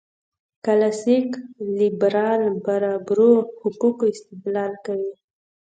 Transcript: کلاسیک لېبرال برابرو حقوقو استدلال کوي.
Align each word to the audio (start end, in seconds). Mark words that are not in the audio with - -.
کلاسیک 0.65 1.29
لېبرال 1.79 2.43
برابرو 2.65 3.31
حقوقو 3.61 4.05
استدلال 4.13 4.73
کوي. 4.85 5.11